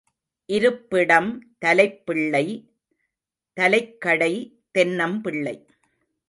இருப்பிடம் 0.49 1.29
தலைப்பிள்ளை 1.59 2.45
தலைக்கடை 3.57 4.33
தென்னம் 4.77 5.21
பிள்ளை. 5.21 5.55